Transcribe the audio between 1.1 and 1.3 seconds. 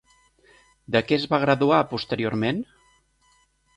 es